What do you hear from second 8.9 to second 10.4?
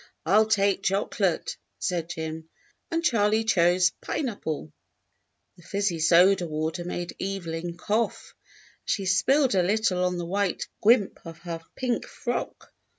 spilled a little on the